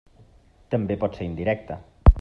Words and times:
També 0.75 0.97
pot 1.05 1.19
ser 1.21 1.29
indirecta. 1.31 1.79